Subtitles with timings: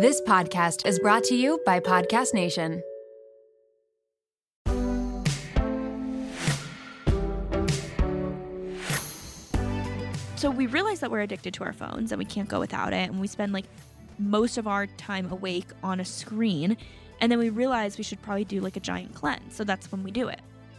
[0.00, 2.84] This podcast is brought to you by Podcast Nation.
[10.36, 13.10] So we realize that we're addicted to our phones and we can't go without it.
[13.10, 13.64] And we spend like
[14.20, 16.76] most of our time awake on a screen.
[17.20, 19.56] And then we realize we should probably do like a giant cleanse.
[19.56, 20.38] So that's when we do it.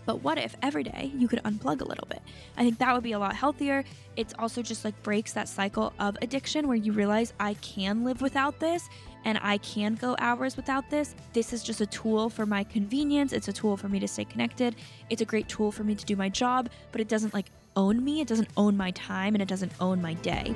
[0.09, 2.21] But what if every day you could unplug a little bit?
[2.57, 3.83] I think that would be a lot healthier.
[4.15, 8.19] It's also just like breaks that cycle of addiction where you realize I can live
[8.19, 8.89] without this
[9.25, 11.15] and I can go hours without this.
[11.33, 13.33] This is just a tool for my convenience.
[13.33, 14.75] It's a tool for me to stay connected.
[15.09, 18.03] It's a great tool for me to do my job, but it doesn't like own
[18.03, 18.21] me.
[18.21, 20.55] It doesn't own my time and it doesn't own my day.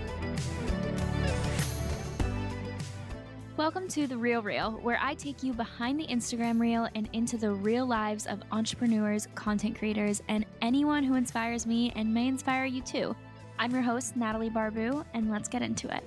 [3.56, 7.38] Welcome to The Real Reel, where I take you behind the Instagram reel and into
[7.38, 12.66] the real lives of entrepreneurs, content creators, and anyone who inspires me and may inspire
[12.66, 13.16] you too.
[13.60, 16.04] I'm your host, Natalie Barbu, and let's get into it.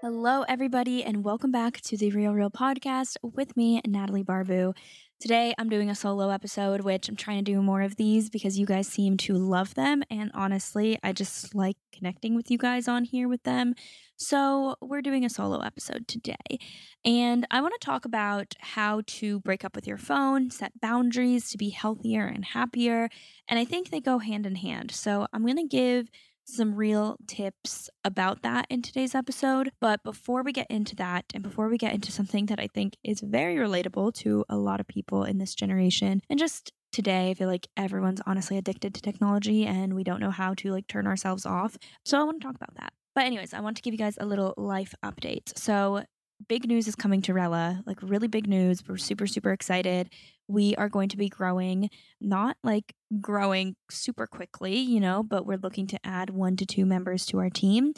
[0.00, 4.76] Hello, everybody, and welcome back to the Real Reel podcast with me, Natalie Barbu.
[5.18, 8.56] Today, I'm doing a solo episode, which I'm trying to do more of these because
[8.56, 10.04] you guys seem to love them.
[10.08, 13.74] And honestly, I just like connecting with you guys on here with them.
[14.16, 16.60] So, we're doing a solo episode today.
[17.04, 21.50] And I want to talk about how to break up with your phone, set boundaries
[21.50, 23.08] to be healthier and happier.
[23.48, 24.92] And I think they go hand in hand.
[24.92, 26.08] So, I'm going to give
[26.48, 29.70] some real tips about that in today's episode.
[29.80, 32.96] But before we get into that, and before we get into something that I think
[33.04, 37.34] is very relatable to a lot of people in this generation, and just today, I
[37.34, 41.06] feel like everyone's honestly addicted to technology and we don't know how to like turn
[41.06, 41.76] ourselves off.
[42.04, 42.92] So I want to talk about that.
[43.14, 45.58] But, anyways, I want to give you guys a little life update.
[45.58, 46.04] So,
[46.48, 48.82] big news is coming to Rella, like really big news.
[48.86, 50.10] We're super, super excited.
[50.48, 55.58] We are going to be growing, not like growing super quickly, you know, but we're
[55.58, 57.92] looking to add one to two members to our team.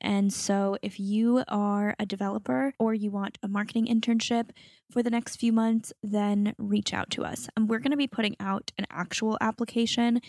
[0.00, 4.50] And so, if you are a developer or you want a marketing internship
[4.90, 7.48] for the next few months, then reach out to us.
[7.56, 10.20] And we're going to be putting out an actual application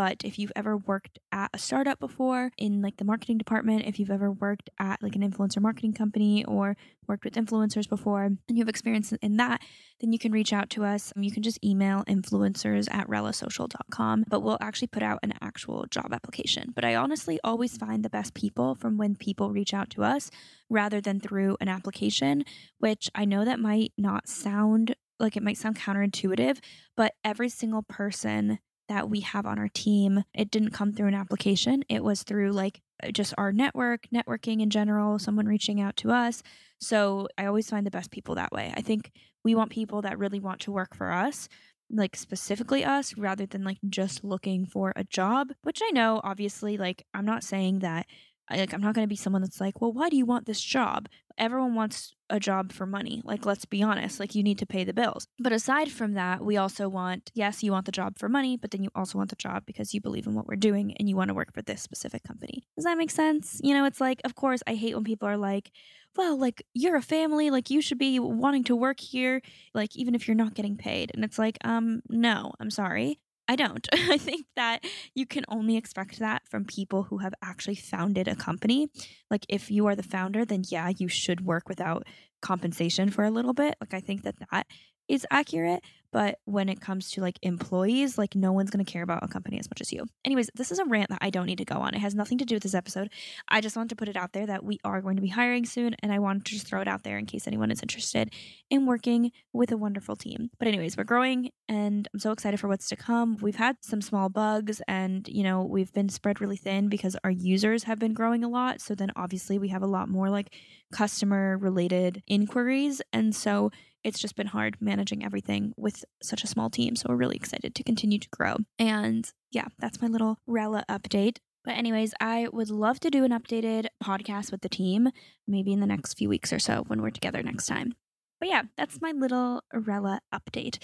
[0.00, 3.98] but if you've ever worked at a startup before in like the marketing department, if
[3.98, 6.74] you've ever worked at like an influencer marketing company or
[7.06, 9.60] worked with influencers before and you have experience in that,
[10.00, 11.12] then you can reach out to us.
[11.16, 16.14] You can just email influencers at relasocial.com, but we'll actually put out an actual job
[16.14, 16.72] application.
[16.74, 20.30] But I honestly always find the best people from when people reach out to us
[20.70, 22.46] rather than through an application,
[22.78, 26.58] which I know that might not sound like it might sound counterintuitive,
[26.96, 31.14] but every single person that we have on our team, it didn't come through an
[31.14, 31.84] application.
[31.88, 36.42] It was through like just our network, networking in general, someone reaching out to us.
[36.80, 38.74] So I always find the best people that way.
[38.76, 39.12] I think
[39.44, 41.48] we want people that really want to work for us,
[41.88, 46.76] like specifically us, rather than like just looking for a job, which I know obviously,
[46.76, 48.06] like, I'm not saying that
[48.50, 50.60] like I'm not going to be someone that's like, "Well, why do you want this
[50.60, 53.22] job?" Everyone wants a job for money.
[53.24, 55.26] Like let's be honest, like you need to pay the bills.
[55.38, 58.70] But aside from that, we also want yes, you want the job for money, but
[58.70, 61.16] then you also want the job because you believe in what we're doing and you
[61.16, 62.66] want to work for this specific company.
[62.76, 63.60] Does that make sense?
[63.62, 65.70] You know, it's like of course I hate when people are like,
[66.16, 69.42] "Well, like you're a family, like you should be wanting to work here,
[69.74, 73.18] like even if you're not getting paid." And it's like, "Um, no, I'm sorry.
[73.50, 73.88] I don't.
[73.92, 74.84] I think that
[75.16, 78.86] you can only expect that from people who have actually founded a company.
[79.28, 82.06] Like, if you are the founder, then yeah, you should work without
[82.40, 83.74] compensation for a little bit.
[83.80, 84.68] Like, I think that that
[85.10, 85.82] is accurate.
[86.12, 89.28] But when it comes to like employees, like no one's going to care about a
[89.28, 90.06] company as much as you.
[90.24, 91.94] Anyways, this is a rant that I don't need to go on.
[91.94, 93.10] It has nothing to do with this episode.
[93.48, 95.64] I just want to put it out there that we are going to be hiring
[95.64, 95.94] soon.
[96.00, 98.32] And I wanted to just throw it out there in case anyone is interested
[98.70, 100.50] in working with a wonderful team.
[100.58, 103.36] But, anyways, we're growing and I'm so excited for what's to come.
[103.40, 107.30] We've had some small bugs and, you know, we've been spread really thin because our
[107.30, 108.80] users have been growing a lot.
[108.80, 110.52] So then obviously we have a lot more like
[110.92, 113.00] customer related inquiries.
[113.12, 113.70] And so
[114.04, 116.96] it's just been hard managing everything with such a small team.
[116.96, 118.56] So we're really excited to continue to grow.
[118.78, 121.38] And yeah, that's my little Rella update.
[121.64, 125.10] But, anyways, I would love to do an updated podcast with the team,
[125.46, 127.94] maybe in the next few weeks or so when we're together next time.
[128.38, 130.82] But yeah, that's my little Rella update.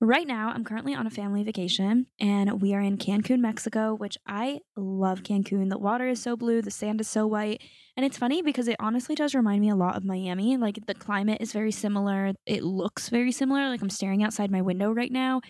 [0.00, 4.16] Right now, I'm currently on a family vacation and we are in Cancun, Mexico, which
[4.28, 5.70] I love Cancun.
[5.70, 7.62] The water is so blue, the sand is so white.
[7.96, 10.56] And it's funny because it honestly does remind me a lot of Miami.
[10.56, 13.68] Like the climate is very similar, it looks very similar.
[13.68, 15.40] Like I'm staring outside my window right now.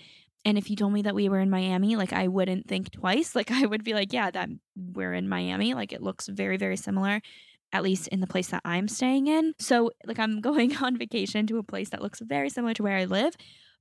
[0.46, 3.34] And if you told me that we were in Miami, like I wouldn't think twice.
[3.36, 5.74] Like I would be like, yeah, that we're in Miami.
[5.74, 7.20] Like it looks very, very similar
[7.72, 9.52] at least in the place that I'm staying in.
[9.58, 12.96] So, like, I'm going on vacation to a place that looks very similar to where
[12.96, 13.34] I live,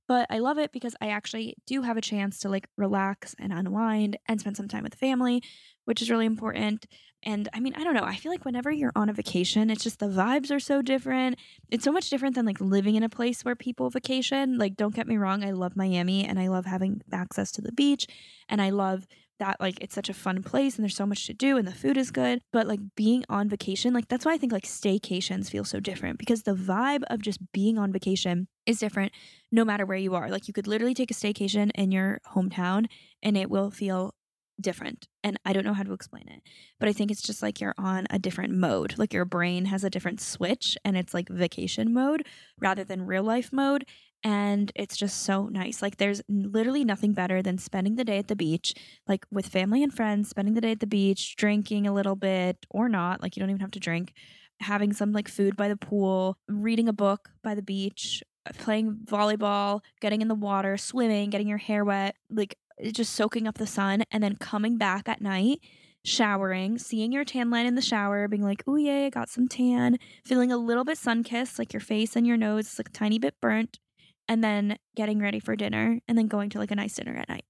[0.08, 3.52] But I love it because I actually do have a chance to like relax and
[3.52, 5.42] unwind and spend some time with family,
[5.84, 6.86] which is really important.
[7.22, 8.04] And I mean, I don't know.
[8.04, 11.36] I feel like whenever you're on a vacation, it's just the vibes are so different.
[11.70, 14.56] It's so much different than like living in a place where people vacation.
[14.56, 17.72] Like, don't get me wrong, I love Miami and I love having access to the
[17.72, 18.06] beach
[18.48, 19.06] and I love
[19.38, 21.72] that like it's such a fun place and there's so much to do and the
[21.72, 22.40] food is good.
[22.52, 26.18] But like being on vacation like that's why i think like staycations feel so different
[26.18, 29.12] because the vibe of just being on vacation is different
[29.50, 30.28] no matter where you are.
[30.28, 32.86] Like you could literally take a staycation in your hometown
[33.22, 34.14] and it will feel
[34.60, 36.42] different and i don't know how to explain it.
[36.80, 38.94] But i think it's just like you're on a different mode.
[38.98, 42.26] Like your brain has a different switch and it's like vacation mode
[42.58, 43.84] rather than real life mode
[44.24, 45.82] and it's just so nice.
[45.82, 48.74] Like there's literally nothing better than spending the day at the beach
[49.06, 52.66] like with family and friends spending the day at the beach drinking a little bit
[52.70, 54.12] or not like you don't even have to drink
[54.60, 58.98] having some like food by the pool reading a book by the beach uh, playing
[59.04, 62.56] volleyball getting in the water swimming getting your hair wet like
[62.92, 65.60] just soaking up the sun and then coming back at night,
[66.04, 69.48] showering, seeing your tan line in the shower, being like, oh, yay, I got some
[69.48, 72.92] tan, feeling a little bit sun kissed, like your face and your nose like a
[72.92, 73.78] tiny bit burnt,
[74.28, 77.28] and then getting ready for dinner and then going to like a nice dinner at
[77.28, 77.44] night.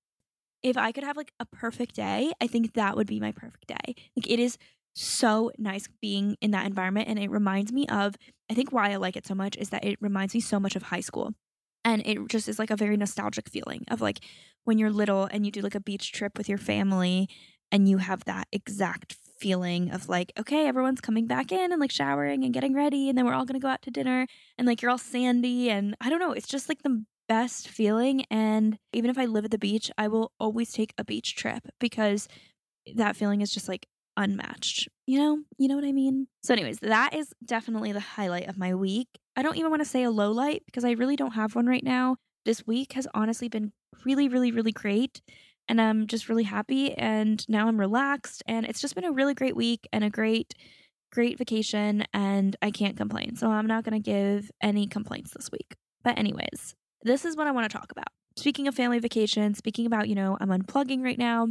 [0.62, 3.68] If I could have like a perfect day, I think that would be my perfect
[3.68, 3.94] day.
[4.16, 4.58] Like it is
[4.94, 7.08] so nice being in that environment.
[7.08, 8.16] And it reminds me of,
[8.50, 10.74] I think why I like it so much is that it reminds me so much
[10.74, 11.34] of high school.
[11.84, 14.18] And it just is like a very nostalgic feeling of like
[14.64, 17.28] when you're little and you do like a beach trip with your family
[17.70, 21.90] and you have that exact feeling of like, okay, everyone's coming back in and like
[21.90, 24.26] showering and getting ready, and then we're all gonna go out to dinner,
[24.56, 28.24] and like you're all sandy, and I don't know, it's just like the best feeling.
[28.30, 31.68] And even if I live at the beach, I will always take a beach trip
[31.78, 32.26] because
[32.96, 33.86] that feeling is just like
[34.16, 34.88] unmatched.
[35.06, 36.26] You know, you know what I mean?
[36.42, 39.08] So, anyways, that is definitely the highlight of my week.
[39.36, 41.66] I don't even want to say a low light because I really don't have one
[41.66, 42.16] right now.
[42.44, 43.72] This week has honestly been
[44.04, 45.20] really, really, really great.
[45.68, 46.94] And I'm just really happy.
[46.94, 48.42] And now I'm relaxed.
[48.46, 50.54] And it's just been a really great week and a great,
[51.12, 52.04] great vacation.
[52.12, 53.36] And I can't complain.
[53.36, 55.76] So I'm not going to give any complaints this week.
[56.02, 58.08] But, anyways, this is what I want to talk about.
[58.36, 61.48] Speaking of family vacation, speaking about, you know, I'm unplugging right now.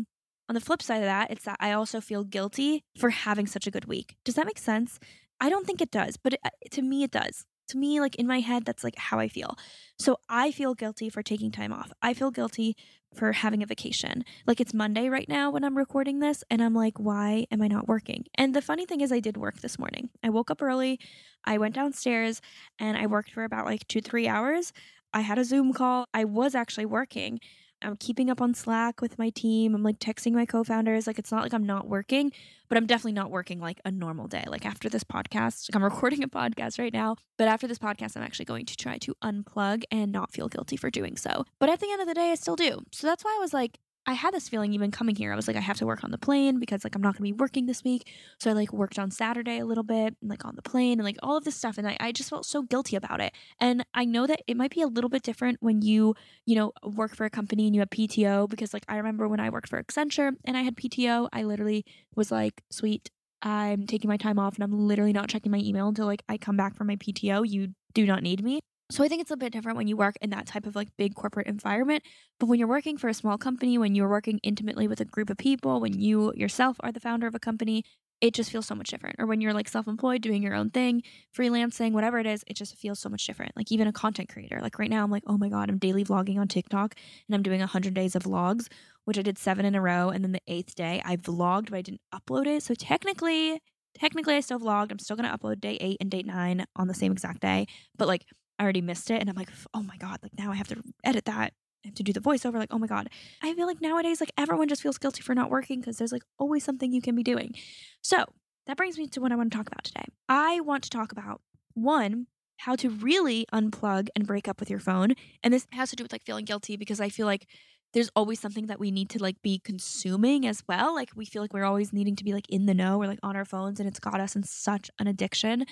[0.49, 3.67] On the flip side of that, it's that I also feel guilty for having such
[3.67, 4.15] a good week.
[4.23, 4.97] Does that make sense?
[5.41, 6.39] I don't think it does, but it,
[6.71, 9.55] to me, it does to me, like in my head, that's like how I feel.
[9.97, 11.91] So I feel guilty for taking time off.
[12.01, 12.75] I feel guilty
[13.15, 14.23] for having a vacation.
[14.45, 17.67] Like it's Monday right now when I'm recording this, and I'm like, why am I
[17.67, 18.25] not working?
[18.35, 20.09] And the funny thing is, I did work this morning.
[20.23, 20.99] I woke up early,
[21.45, 22.41] I went downstairs,
[22.79, 24.73] and I worked for about like two, three hours.
[25.13, 26.05] I had a Zoom call.
[26.13, 27.39] I was actually working.
[27.81, 29.75] I'm keeping up on Slack with my team.
[29.75, 31.07] I'm like texting my co founders.
[31.07, 32.31] Like, it's not like I'm not working,
[32.69, 34.43] but I'm definitely not working like a normal day.
[34.47, 38.17] Like, after this podcast, like I'm recording a podcast right now, but after this podcast,
[38.17, 41.45] I'm actually going to try to unplug and not feel guilty for doing so.
[41.59, 42.81] But at the end of the day, I still do.
[42.91, 43.77] So that's why I was like,
[44.07, 45.33] I had this feeling even coming here.
[45.33, 47.23] I was like, I have to work on the plane because like I'm not gonna
[47.23, 48.09] be working this week.
[48.39, 51.17] So I like worked on Saturday a little bit, like on the plane and like
[51.21, 51.77] all of this stuff.
[51.77, 53.33] And I, I just felt so guilty about it.
[53.59, 56.15] And I know that it might be a little bit different when you,
[56.45, 59.41] you know, work for a company and you have PTO because like I remember when
[59.41, 61.83] I worked for Accenture and I had PTO, I literally
[62.15, 63.11] was like, sweet,
[63.41, 66.37] I'm taking my time off and I'm literally not checking my email until like I
[66.37, 67.47] come back from my PTO.
[67.47, 68.61] You do not need me.
[68.89, 70.87] So I think it's a bit different when you work in that type of like
[70.97, 72.03] big corporate environment.
[72.39, 75.29] But when you're working for a small company, when you're working intimately with a group
[75.29, 77.83] of people, when you yourself are the founder of a company,
[78.21, 79.17] it just feels so much different.
[79.19, 81.03] Or when you're like self employed, doing your own thing,
[81.37, 83.51] freelancing, whatever it is, it just feels so much different.
[83.57, 84.59] Like even a content creator.
[84.61, 86.95] Like right now, I'm like, oh my God, I'm daily vlogging on TikTok
[87.27, 88.67] and I'm doing 100 days of vlogs,
[89.05, 90.09] which I did seven in a row.
[90.09, 92.63] And then the eighth day, I vlogged, but I didn't upload it.
[92.63, 93.61] So technically,
[93.99, 94.91] technically, I still vlogged.
[94.91, 97.67] I'm still going to upload day eight and day nine on the same exact day.
[97.97, 98.25] But like,
[98.59, 99.19] I already missed it.
[99.19, 101.53] And I'm like, oh my God, like now I have to edit that.
[101.85, 102.55] I have to do the voiceover.
[102.55, 103.09] Like, oh my God.
[103.41, 106.23] I feel like nowadays, like everyone just feels guilty for not working because there's like
[106.37, 107.53] always something you can be doing.
[108.01, 108.25] So
[108.65, 110.05] that brings me to what I want to talk about today.
[110.27, 111.41] I want to talk about
[111.73, 115.13] one, how to really unplug and break up with your phone.
[115.43, 117.47] And this has to do with like feeling guilty because I feel like
[117.93, 120.93] there's always something that we need to like be consuming as well.
[120.93, 123.19] Like we feel like we're always needing to be like in the know or like
[123.23, 125.65] on our phones and it's got us in such an addiction.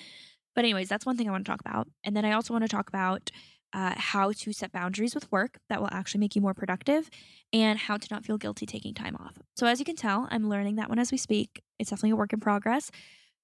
[0.56, 1.86] But, anyways, that's one thing I want to talk about.
[2.02, 3.30] And then I also want to talk about
[3.72, 7.10] uh, how to set boundaries with work that will actually make you more productive
[7.52, 9.38] and how to not feel guilty taking time off.
[9.56, 11.62] So, as you can tell, I'm learning that one as we speak.
[11.78, 12.90] It's definitely a work in progress,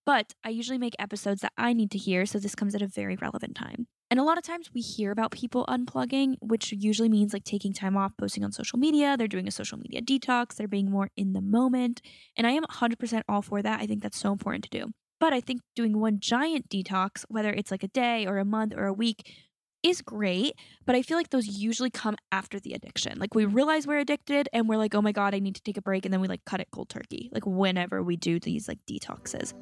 [0.07, 2.27] but I usually make episodes that I need to hear.
[2.27, 3.89] So, this comes at a very relevant time.
[4.11, 7.73] And a lot of times we hear about people unplugging, which usually means like taking
[7.73, 9.17] time off, posting on social media.
[9.17, 12.03] They're doing a social media detox, they're being more in the moment.
[12.37, 13.81] And I am 100% all for that.
[13.81, 14.93] I think that's so important to do.
[15.23, 18.75] But I think doing one giant detox, whether it's like a day or a month
[18.77, 19.33] or a week,
[19.85, 23.21] is great, but I feel like those usually come after the addiction.
[23.21, 25.77] Like we realize we're addicted and we're like, "Oh my god, I need to take
[25.77, 27.31] a break." And then we like cut it cold turkey.
[27.33, 29.55] Like whenever we do these like detoxes.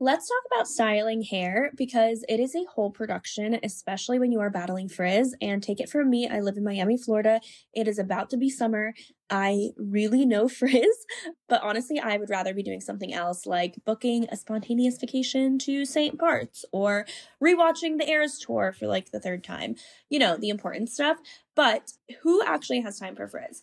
[0.00, 4.50] Let's talk about styling hair because it is a whole production, especially when you are
[4.50, 5.34] battling frizz.
[5.40, 7.40] And take it from me, I live in Miami, Florida.
[7.72, 8.92] It is about to be summer.
[9.30, 11.06] I really know frizz,
[11.48, 15.84] but honestly, I would rather be doing something else like booking a spontaneous vacation to
[15.84, 16.18] St.
[16.18, 17.06] Bart's or
[17.42, 19.76] rewatching the Eras tour for like the third time.
[20.08, 21.18] You know, the important stuff.
[21.54, 23.62] But who actually has time for frizz?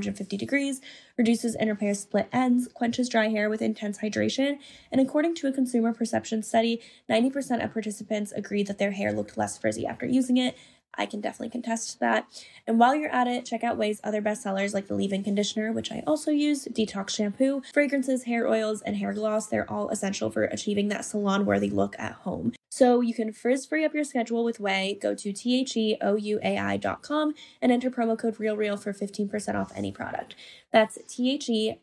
[0.01, 0.81] 450 degrees,
[1.15, 4.57] reduces and repairs split ends, quenches dry hair with intense hydration,
[4.91, 9.37] and according to a consumer perception study, 90% of participants agreed that their hair looked
[9.37, 10.57] less frizzy after using it.
[10.95, 12.25] I can definitely contest that.
[12.67, 15.91] And while you're at it, check out Ouai's other bestsellers like the leave-in conditioner, which
[15.91, 19.47] I also use, detox shampoo, fragrances, hair oils, and hair gloss.
[19.47, 22.53] They're all essential for achieving that salon-worthy look at home.
[22.81, 24.99] So you can frizz free up your schedule with Ouai.
[24.99, 30.33] Go to theouai.com and enter promo code RealReal for 15% off any product.
[30.71, 31.77] That's theouai.com,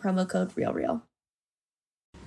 [0.00, 1.00] promo code RealReal.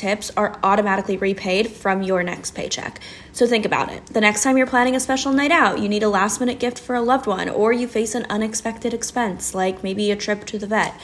[0.00, 2.98] tips are automatically repaid from your next paycheck.
[3.32, 4.06] So think about it.
[4.06, 6.78] The next time you're planning a special night out, you need a last minute gift
[6.78, 10.58] for a loved one, or you face an unexpected expense, like maybe a trip to
[10.58, 10.98] the vet.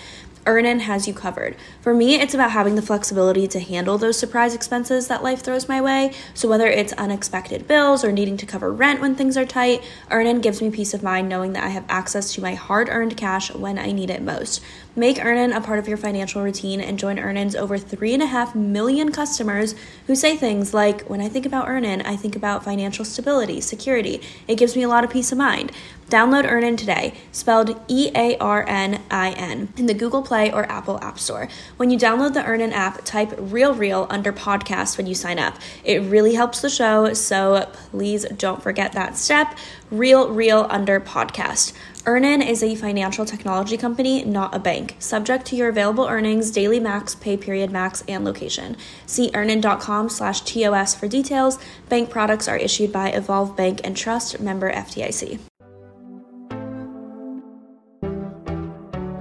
[0.47, 1.57] Earnin has you covered.
[1.81, 5.69] For me, it's about having the flexibility to handle those surprise expenses that life throws
[5.69, 6.13] my way.
[6.35, 10.41] So whether it's unexpected bills or needing to cover rent when things are tight, Earnin
[10.41, 13.79] gives me peace of mind knowing that I have access to my hard-earned cash when
[13.79, 14.63] I need it most.
[14.95, 19.75] Make Earnin a part of your financial routine and join Earnin's over 3.5 million customers
[20.07, 24.23] who say things like, When I think about Earnin, I think about financial stability, security.
[24.49, 25.71] It gives me a lot of peace of mind.
[26.09, 30.71] Download Earnin today, spelled E A R N I N, in the Google Play or
[30.71, 31.49] Apple App Store.
[31.79, 35.57] When you download the Earnin app, type Real Real under podcast when you sign up.
[35.83, 39.57] It really helps the show, so please don't forget that step.
[39.91, 41.73] Real Real under podcast.
[42.07, 46.79] Earnin is a financial technology company, not a bank, subject to your available earnings, daily
[46.79, 48.77] max, pay period max, and location.
[49.07, 51.59] See earnin.com slash TOS for details.
[51.89, 55.41] Bank products are issued by Evolve Bank and Trust, member FDIC.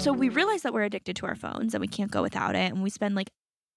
[0.06, 2.72] So we realize that we're addicted to our phones and we can't go without it.
[2.72, 3.32] And we spend like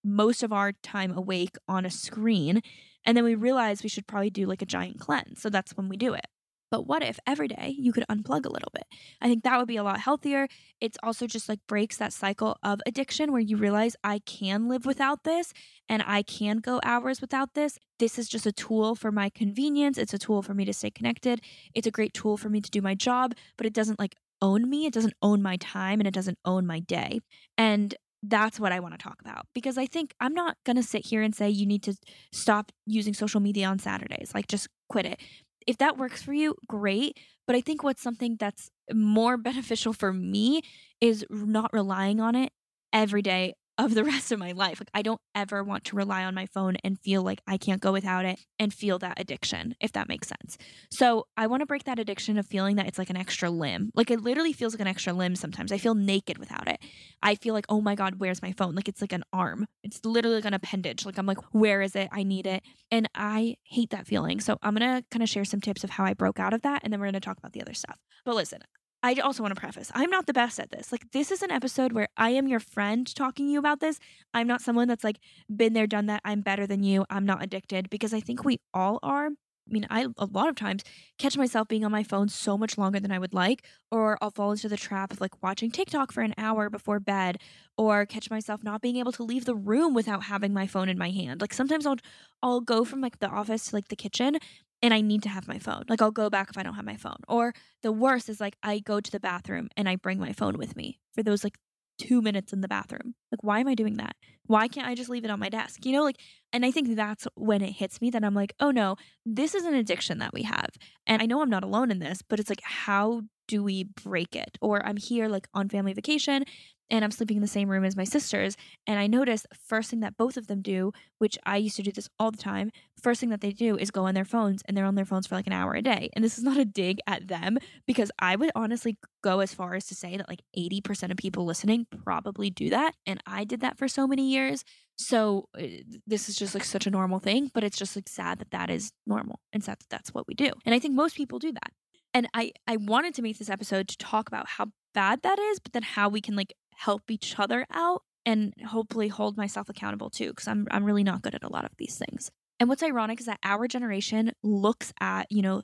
[0.04, 2.60] most of our time awake on a screen.
[3.06, 5.40] And then we realize we should probably do like a giant cleanse.
[5.40, 6.26] So that's when we do it.
[6.70, 8.84] But what if every day you could unplug a little bit?
[9.22, 10.48] I think that would be a lot healthier.
[10.82, 14.84] It's also just like breaks that cycle of addiction where you realize I can live
[14.84, 15.54] without this
[15.88, 17.78] and I can go hours without this.
[17.98, 19.96] This is just a tool for my convenience.
[19.96, 21.40] It's a tool for me to stay connected.
[21.72, 24.68] It's a great tool for me to do my job, but it doesn't like own
[24.68, 24.86] me.
[24.86, 27.20] It doesn't own my time and it doesn't own my day.
[27.56, 30.82] And that's what I want to talk about because I think I'm not going to
[30.82, 31.94] sit here and say you need to
[32.32, 34.32] stop using social media on Saturdays.
[34.34, 35.20] Like, just quit it.
[35.66, 37.18] If that works for you, great.
[37.46, 40.62] But I think what's something that's more beneficial for me
[41.00, 42.50] is not relying on it
[42.92, 44.80] every day of the rest of my life.
[44.80, 47.80] Like I don't ever want to rely on my phone and feel like I can't
[47.80, 50.58] go without it and feel that addiction, if that makes sense.
[50.90, 53.90] So I want to break that addiction of feeling that it's like an extra limb.
[53.94, 55.72] Like it literally feels like an extra limb sometimes.
[55.72, 56.80] I feel naked without it.
[57.22, 58.74] I feel like, oh my God, where's my phone?
[58.74, 59.66] Like it's like an arm.
[59.82, 61.06] It's literally like an appendage.
[61.06, 62.08] Like I'm like, where is it?
[62.12, 62.62] I need it.
[62.90, 64.40] And I hate that feeling.
[64.40, 66.82] So I'm gonna kind of share some tips of how I broke out of that
[66.82, 67.98] and then we're gonna talk about the other stuff.
[68.24, 68.60] But listen,
[69.02, 70.90] I also want to preface I'm not the best at this.
[70.90, 73.98] Like, this is an episode where I am your friend talking to you about this.
[74.34, 75.20] I'm not someone that's like
[75.54, 76.20] been there, done that.
[76.24, 77.04] I'm better than you.
[77.10, 79.26] I'm not addicted because I think we all are.
[79.26, 80.82] I mean, I a lot of times
[81.18, 84.30] catch myself being on my phone so much longer than I would like, or I'll
[84.30, 87.38] fall into the trap of like watching TikTok for an hour before bed,
[87.76, 90.96] or catch myself not being able to leave the room without having my phone in
[90.98, 91.40] my hand.
[91.42, 91.98] Like sometimes I'll
[92.42, 94.38] I'll go from like the office to like the kitchen
[94.82, 95.84] and I need to have my phone.
[95.88, 97.18] Like I'll go back if I don't have my phone.
[97.28, 100.56] Or the worst is like I go to the bathroom and I bring my phone
[100.56, 101.58] with me for those like
[101.98, 103.14] two minutes in the bathroom.
[103.32, 104.14] Like, why am I doing that?
[104.46, 105.84] Why can't I just leave it on my desk?
[105.84, 106.20] You know, like,
[106.52, 109.64] and I think that's when it hits me that I'm like, oh no, this is
[109.64, 110.70] an addiction that we have.
[111.06, 114.36] And I know I'm not alone in this, but it's like, how do we break
[114.36, 114.56] it?
[114.60, 116.44] Or I'm here like on family vacation
[116.90, 118.56] and I'm sleeping in the same room as my sisters.
[118.86, 121.92] And I notice first thing that both of them do, which I used to do
[121.92, 122.70] this all the time,
[123.02, 125.26] first thing that they do is go on their phones and they're on their phones
[125.26, 126.10] for like an hour a day.
[126.14, 129.74] And this is not a dig at them because I would honestly go as far
[129.74, 132.94] as to say that like 80% of people listening probably do that.
[133.06, 134.64] And I did that for so many years.
[134.96, 135.62] So uh,
[136.06, 138.70] this is just like such a normal thing, but it's just like sad that that
[138.70, 140.50] is normal and sad that that's what we do.
[140.64, 141.72] And I think most people do that.
[142.14, 145.60] And I I wanted to make this episode to talk about how bad that is,
[145.60, 150.10] but then how we can like help each other out and hopefully hold myself accountable
[150.10, 152.30] too because I'm I'm really not good at a lot of these things.
[152.60, 155.62] And what's ironic is that our generation looks at, you know,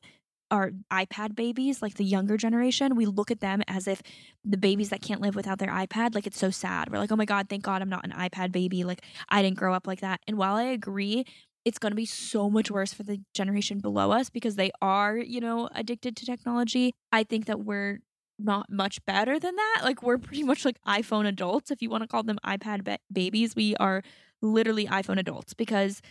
[0.51, 4.03] our iPad babies, like the younger generation, we look at them as if
[4.45, 6.91] the babies that can't live without their iPad, like it's so sad.
[6.91, 8.85] We're like, oh my God, thank God I'm not an iPad baby.
[8.85, 10.21] Like I didn't grow up like that.
[10.29, 11.25] And while I agree,
[11.65, 15.17] it's going to be so much worse for the generation below us because they are,
[15.17, 16.95] you know, addicted to technology.
[17.11, 18.01] I think that we're
[18.39, 19.81] not much better than that.
[19.83, 21.71] Like we're pretty much like iPhone adults.
[21.71, 24.03] If you want to call them iPad ba- babies, we are
[24.43, 26.03] literally iPhone adults because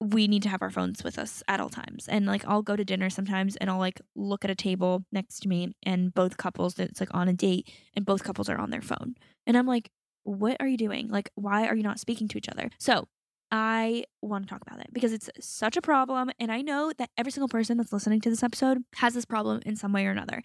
[0.00, 2.08] we need to have our phones with us at all times.
[2.08, 5.40] And like I'll go to dinner sometimes and I'll like look at a table next
[5.40, 8.70] to me and both couples it's like on a date and both couples are on
[8.70, 9.14] their phone.
[9.46, 9.90] And I'm like,
[10.22, 11.08] what are you doing?
[11.08, 12.70] Like why are you not speaking to each other?
[12.78, 13.08] So
[13.52, 16.30] I want to talk about it because it's such a problem.
[16.38, 19.60] And I know that every single person that's listening to this episode has this problem
[19.66, 20.42] in some way or another.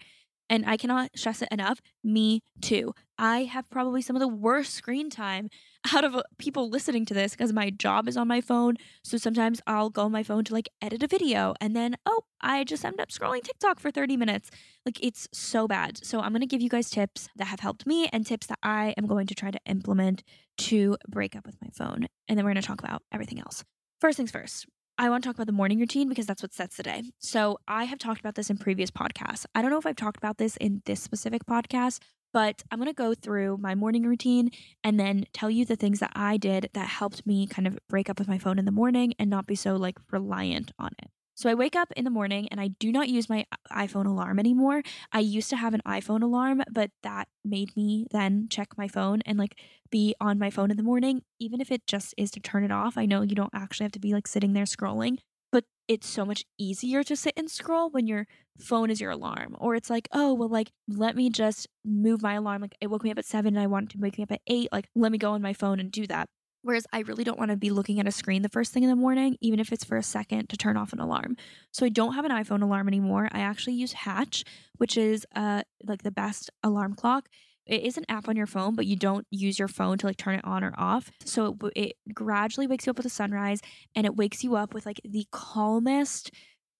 [0.48, 1.80] And I cannot stress it enough.
[2.04, 2.94] Me too.
[3.18, 5.48] I have probably some of the worst screen time
[5.94, 8.76] out of uh, people listening to this because my job is on my phone.
[9.02, 12.22] So sometimes I'll go on my phone to like edit a video and then, oh,
[12.40, 14.50] I just end up scrolling TikTok for 30 minutes.
[14.84, 16.04] Like it's so bad.
[16.04, 18.58] So I'm going to give you guys tips that have helped me and tips that
[18.62, 20.22] I am going to try to implement
[20.58, 22.06] to break up with my phone.
[22.28, 23.64] And then we're going to talk about everything else.
[24.00, 24.66] First things first,
[24.98, 27.02] I want to talk about the morning routine because that's what sets the day.
[27.18, 29.44] So, I have talked about this in previous podcasts.
[29.54, 32.00] I don't know if I've talked about this in this specific podcast,
[32.32, 34.50] but I'm going to go through my morning routine
[34.82, 38.08] and then tell you the things that I did that helped me kind of break
[38.08, 41.10] up with my phone in the morning and not be so like reliant on it.
[41.36, 44.06] So I wake up in the morning and I do not use my uh, iPhone
[44.06, 44.82] alarm anymore.
[45.12, 49.20] I used to have an iPhone alarm, but that made me then check my phone
[49.26, 52.40] and like be on my phone in the morning, even if it just is to
[52.40, 52.96] turn it off.
[52.96, 55.18] I know you don't actually have to be like sitting there scrolling,
[55.52, 58.26] but it's so much easier to sit and scroll when your
[58.58, 59.56] phone is your alarm.
[59.58, 62.62] Or it's like, oh, well, like, let me just move my alarm.
[62.62, 64.40] Like, it woke me up at seven and I wanted to wake me up at
[64.46, 64.70] eight.
[64.72, 66.30] Like, let me go on my phone and do that.
[66.66, 68.88] Whereas I really don't want to be looking at a screen the first thing in
[68.88, 71.36] the morning, even if it's for a second to turn off an alarm.
[71.70, 73.28] So I don't have an iPhone alarm anymore.
[73.30, 74.42] I actually use Hatch,
[74.76, 77.28] which is uh like the best alarm clock.
[77.66, 80.16] It is an app on your phone, but you don't use your phone to like
[80.16, 81.12] turn it on or off.
[81.24, 83.60] So it, it gradually wakes you up with a sunrise
[83.94, 86.32] and it wakes you up with like the calmest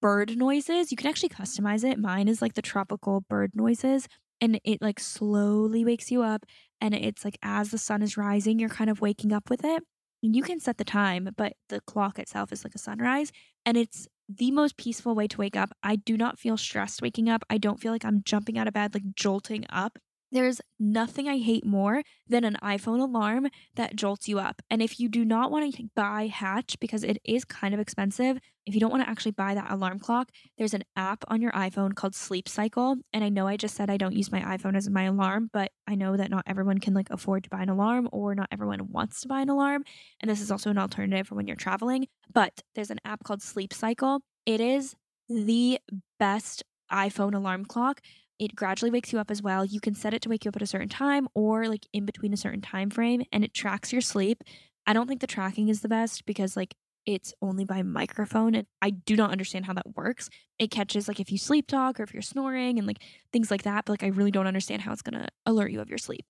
[0.03, 0.91] bird noises.
[0.91, 1.97] You can actually customize it.
[1.97, 4.09] Mine is like the tropical bird noises
[4.41, 6.45] and it like slowly wakes you up
[6.81, 9.83] and it's like as the sun is rising you're kind of waking up with it.
[10.23, 13.33] And you can set the time but the clock itself is like a sunrise
[13.65, 15.71] and it's the most peaceful way to wake up.
[15.83, 17.45] I do not feel stressed waking up.
[17.49, 19.99] I don't feel like i'm jumping out of bed like jolting up
[20.33, 24.61] there's nothing I hate more than an iPhone alarm that jolts you up.
[24.71, 28.39] And if you do not want to buy Hatch because it is kind of expensive,
[28.67, 31.53] if you don't want to actually buy that alarm clock, there's an app on your
[31.53, 32.97] iPhone called Sleep Cycle.
[33.13, 35.71] And I know I just said I don't use my iPhone as my alarm, but
[35.87, 38.91] I know that not everyone can like afford to buy an alarm or not everyone
[38.91, 39.85] wants to buy an alarm.
[40.21, 42.09] And this is also an alternative for when you're traveling.
[42.33, 44.21] But there's an app called Sleep Cycle.
[44.45, 44.97] It is
[45.29, 45.79] the
[46.19, 48.01] best iPhone alarm clock
[48.39, 49.65] it gradually wakes you up as well.
[49.65, 52.05] You can set it to wake you up at a certain time or like in
[52.05, 54.43] between a certain time frame and it tracks your sleep.
[54.87, 56.75] I don't think the tracking is the best because like
[57.07, 60.29] it's only by microphone and I do not understand how that works.
[60.59, 63.63] It catches like if you sleep talk or if you're snoring and like things like
[63.63, 65.99] that, but like I really don't understand how it's going to alert you of your
[65.99, 66.25] sleep.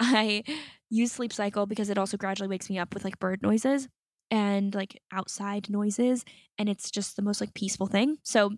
[0.00, 0.44] I
[0.88, 3.88] use sleep cycle because it also gradually wakes me up with like bird noises
[4.30, 6.24] and like outside noises
[6.58, 8.16] and it's just the most like peaceful thing.
[8.22, 8.52] So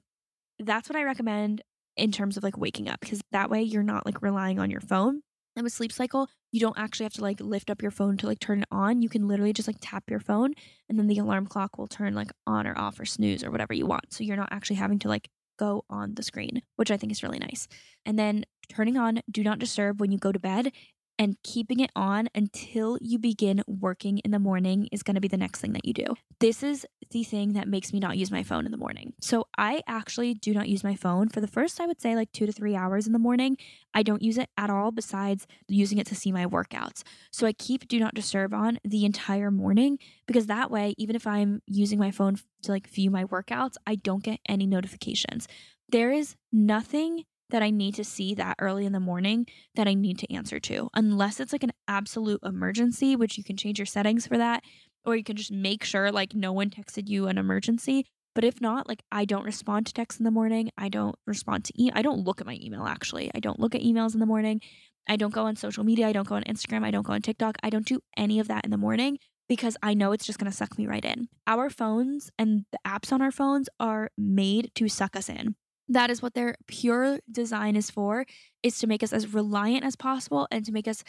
[0.59, 1.63] that's what I recommend
[1.99, 4.81] in terms of like waking up because that way you're not like relying on your
[4.81, 5.23] phone.
[5.57, 8.27] And with sleep cycle, you don't actually have to like lift up your phone to
[8.27, 9.03] like turn it on.
[9.03, 10.55] You can literally just like tap your phone
[10.89, 13.75] and then the alarm clock will turn like on or off or snooze or whatever
[13.75, 14.13] you want.
[14.13, 17.23] So you're not actually having to like go on the screen, which I think is
[17.23, 17.67] really nice.
[18.07, 20.73] And then turning on do not disturb when you go to bed
[21.19, 25.29] and keeping it on until you begin working in the morning is going to be
[25.29, 26.07] the next thing that you do.
[26.39, 29.15] This is the thing that makes me not use my phone in the morning.
[29.21, 32.31] So I actually do not use my phone for the first, I would say, like
[32.33, 33.57] two to three hours in the morning.
[33.95, 37.03] I don't use it at all besides using it to see my workouts.
[37.33, 41.27] So I keep do not disturb on the entire morning because that way, even if
[41.27, 45.49] I'm using my phone to like view my workouts, I don't get any notifications.
[45.91, 49.95] There is nothing that I need to see that early in the morning that I
[49.95, 53.87] need to answer to, unless it's like an absolute emergency, which you can change your
[53.87, 54.63] settings for that,
[55.05, 58.07] or you can just make sure like no one texted you an emergency.
[58.35, 60.71] But if not, like I don't respond to texts in the morning.
[60.77, 63.31] I don't respond to I don't look at my email actually.
[63.35, 64.61] I don't look at emails in the morning.
[65.09, 66.07] I don't go on social media.
[66.07, 66.85] I don't go on Instagram.
[66.85, 67.57] I don't go on TikTok.
[67.63, 70.51] I don't do any of that in the morning because I know it's just going
[70.51, 71.29] to suck me right in.
[71.47, 75.57] Our phones and the apps on our phones are made to suck us in.
[75.89, 78.27] That is what their pure design is for,
[78.63, 81.03] is to make us as reliant as possible and to make us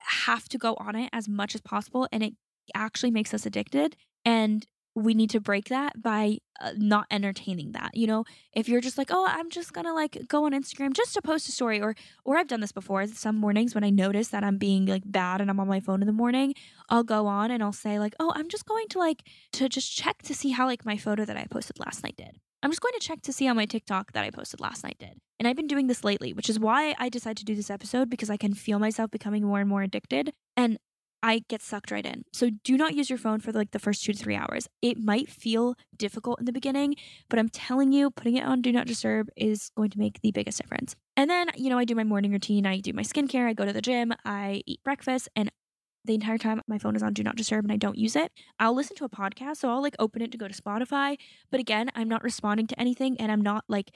[0.00, 2.08] have to go on it as much as possible.
[2.12, 2.34] And it
[2.74, 3.96] actually makes us addicted.
[4.24, 8.80] And we need to break that by uh, not entertaining that you know if you're
[8.80, 11.80] just like oh i'm just gonna like go on instagram just to post a story
[11.80, 15.02] or or i've done this before some mornings when i notice that i'm being like
[15.04, 16.54] bad and i'm on my phone in the morning
[16.90, 19.92] i'll go on and i'll say like oh i'm just going to like to just
[19.94, 22.80] check to see how like my photo that i posted last night did I'm just
[22.80, 25.18] going to check to see how my TikTok that I posted last night did.
[25.38, 28.08] And I've been doing this lately, which is why I decided to do this episode
[28.08, 30.78] because I can feel myself becoming more and more addicted and
[31.22, 32.24] I get sucked right in.
[32.32, 34.66] So do not use your phone for like the first two to three hours.
[34.80, 36.96] It might feel difficult in the beginning,
[37.28, 40.32] but I'm telling you, putting it on Do Not Disturb is going to make the
[40.32, 40.96] biggest difference.
[41.16, 43.64] And then, you know, I do my morning routine, I do my skincare, I go
[43.64, 45.50] to the gym, I eat breakfast, and
[46.04, 48.30] the entire time my phone is on do not disturb and I don't use it.
[48.58, 51.16] I'll listen to a podcast, so I'll like open it to go to Spotify,
[51.50, 53.90] but again, I'm not responding to anything and I'm not like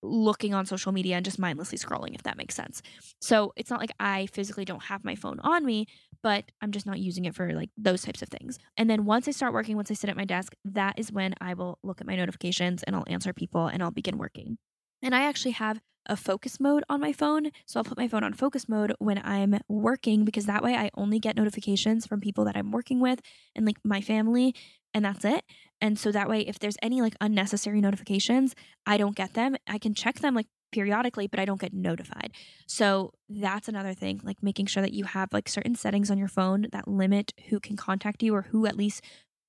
[0.00, 2.82] looking on social media and just mindlessly scrolling if that makes sense.
[3.20, 5.86] So, it's not like I physically don't have my phone on me,
[6.22, 8.58] but I'm just not using it for like those types of things.
[8.76, 11.34] And then once I start working, once I sit at my desk, that is when
[11.40, 14.58] I will look at my notifications and I'll answer people and I'll begin working.
[15.02, 17.50] And I actually have a focus mode on my phone.
[17.66, 20.90] So I'll put my phone on focus mode when I'm working because that way I
[20.94, 23.20] only get notifications from people that I'm working with
[23.54, 24.54] and like my family,
[24.94, 25.44] and that's it.
[25.80, 28.54] And so that way, if there's any like unnecessary notifications,
[28.86, 29.56] I don't get them.
[29.66, 32.32] I can check them like periodically, but I don't get notified.
[32.66, 36.28] So that's another thing, like making sure that you have like certain settings on your
[36.28, 39.02] phone that limit who can contact you or who at least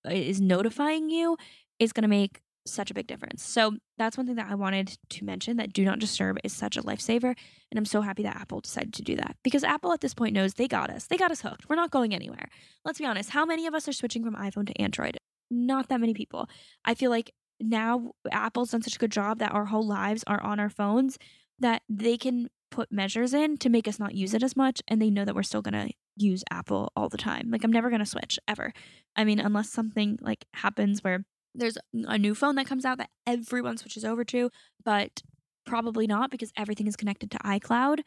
[0.06, 1.38] uh, is notifying you
[1.80, 3.44] is going to make such a big difference.
[3.44, 6.78] So that's one thing that I wanted to mention that do not disturb is such
[6.78, 7.36] a lifesaver.
[7.72, 10.34] And I'm so happy that Apple decided to do that because Apple at this point
[10.34, 11.08] knows they got us.
[11.08, 11.70] They got us hooked.
[11.70, 12.50] We're not going anywhere.
[12.86, 13.32] Let's be honest.
[13.32, 15.18] How many of us are switching from iPhone to Android?
[15.52, 16.50] Not that many people.
[16.86, 20.42] I feel like now Apple's done such a good job that our whole lives are
[20.42, 21.18] on our phones
[21.60, 24.82] that they can put measures in to make us not use it as much.
[24.88, 27.50] And they know that we're still going to use Apple all the time.
[27.50, 28.74] Like I'm never going to switch ever.
[29.16, 31.26] I mean, unless something like happens where
[31.60, 34.50] there's a new phone that comes out that everyone switches over to,
[34.84, 35.22] but
[35.66, 38.00] probably not because everything is connected to iCloud.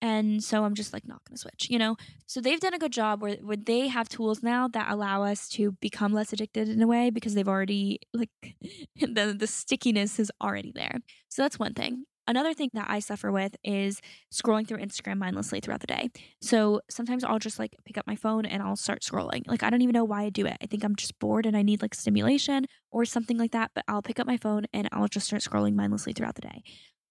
[0.00, 1.96] And so I'm just like not going to switch, you know?
[2.26, 5.48] So they've done a good job where, where they have tools now that allow us
[5.50, 8.30] to become less addicted in a way because they've already, like,
[9.00, 10.98] the, the stickiness is already there.
[11.28, 12.04] So that's one thing.
[12.28, 16.10] Another thing that I suffer with is scrolling through Instagram mindlessly throughout the day.
[16.42, 19.48] So sometimes I'll just like pick up my phone and I'll start scrolling.
[19.48, 20.58] Like I don't even know why I do it.
[20.62, 23.84] I think I'm just bored and I need like stimulation or something like that, but
[23.88, 26.62] I'll pick up my phone and I'll just start scrolling mindlessly throughout the day.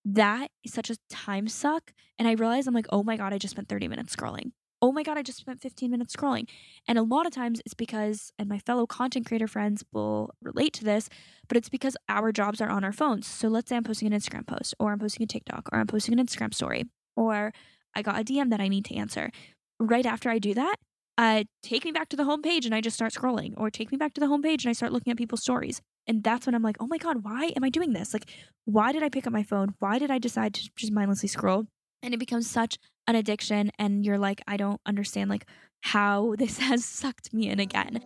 [0.06, 1.94] That is such a time suck.
[2.20, 4.92] And I realize I'm like, oh my God, I just spent 30 minutes scrolling oh
[4.92, 6.48] my God, I just spent 15 minutes scrolling.
[6.88, 10.74] And a lot of times it's because, and my fellow content creator friends will relate
[10.74, 11.10] to this,
[11.48, 13.26] but it's because our jobs are on our phones.
[13.28, 15.88] So let's say I'm posting an Instagram post, or I'm posting a TikTok, or I'm
[15.88, 16.86] posting an Instagram story,
[17.16, 17.54] or
[17.96, 19.32] I got a DM that I need to answer.
[19.80, 20.76] Right after I do that,
[21.18, 23.98] uh, take me back to the homepage and I just start scrolling, or take me
[23.98, 25.82] back to the homepage and I start looking at people's stories.
[26.06, 28.14] And that's when I'm like, oh my God, why am I doing this?
[28.14, 28.30] Like,
[28.66, 29.74] why did I pick up my phone?
[29.80, 31.66] Why did I decide to just mindlessly scroll?
[32.04, 35.46] And it becomes such an addiction and you're like I don't understand like
[35.82, 38.02] how this has sucked me in again.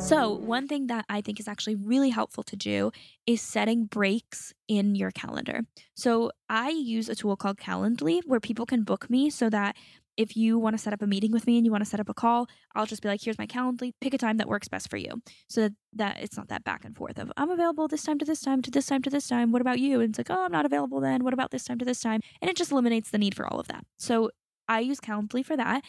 [0.00, 2.90] So, one thing that I think is actually really helpful to do
[3.26, 5.66] is setting breaks in your calendar.
[5.94, 9.76] So, I use a tool called Calendly where people can book me so that
[10.20, 11.98] if you want to set up a meeting with me and you want to set
[11.98, 13.86] up a call, I'll just be like, here's my calendar.
[14.02, 15.22] Pick a time that works best for you.
[15.48, 18.26] So that, that it's not that back and forth of I'm available this time to
[18.26, 19.50] this time to this time to this time.
[19.50, 20.00] What about you?
[20.00, 21.24] And it's like, oh, I'm not available then.
[21.24, 22.20] What about this time to this time?
[22.42, 23.86] And it just eliminates the need for all of that.
[23.98, 24.30] So
[24.68, 25.82] I use Calendly for that.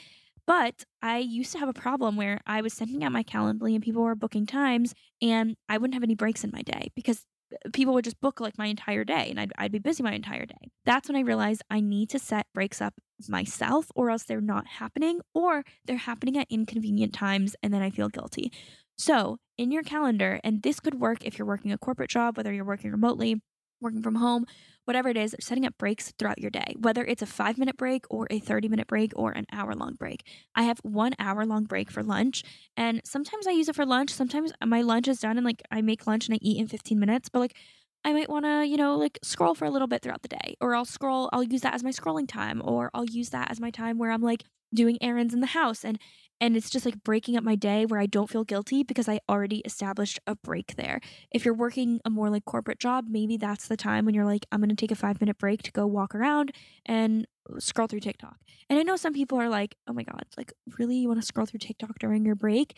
[0.48, 3.84] But I used to have a problem where I was sending out my Calendly and
[3.84, 7.26] people were booking times and I wouldn't have any breaks in my day because
[7.74, 10.46] people would just book like my entire day and I'd, I'd be busy my entire
[10.46, 10.72] day.
[10.86, 12.96] That's when I realized I need to set breaks up
[13.30, 17.90] myself or else they're not happening or they're happening at inconvenient times and then I
[17.90, 18.52] feel guilty.
[18.98, 22.52] So, in your calendar, and this could work if you're working a corporate job, whether
[22.52, 23.42] you're working remotely,
[23.82, 24.46] working from home,
[24.86, 28.06] whatever it is, setting up breaks throughout your day, whether it's a five minute break
[28.10, 30.24] or a 30 minute break or an hour long break.
[30.56, 32.44] I have one hour long break for lunch,
[32.78, 34.12] and sometimes I use it for lunch.
[34.12, 37.00] Sometimes my lunch is done and like I make lunch and I eat in 15
[37.00, 37.56] minutes, but like
[38.04, 40.56] I might want to, you know, like scroll for a little bit throughout the day,
[40.60, 43.60] or I'll scroll, I'll use that as my scrolling time, or I'll use that as
[43.60, 46.00] my time where I'm like doing errands in the house and
[46.42, 49.20] and it's just like breaking up my day where I don't feel guilty because I
[49.30, 51.00] already established a break there.
[51.32, 54.48] If you're working a more like corporate job, maybe that's the time when you're like,
[54.52, 56.52] I'm going to take a five minute break to go walk around
[56.84, 57.28] and
[57.60, 58.38] scroll through TikTok.
[58.70, 60.98] And I know some people are like, oh my God, like, really?
[60.98, 62.76] You want to scroll through TikTok during your break?